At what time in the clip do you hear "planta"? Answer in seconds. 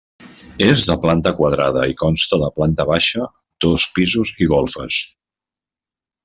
1.03-1.33, 2.57-2.87